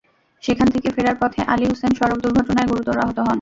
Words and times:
সেখান 0.43 0.67
থেকে 0.73 0.87
ফেরার 0.95 1.17
পথে 1.21 1.39
আলী 1.53 1.65
হোসেন 1.69 1.91
সড়ক 1.99 2.17
দুর্ঘটনায় 2.23 2.69
গুরুতর 2.71 2.95
আহত 3.03 3.17
হন। 3.19 3.29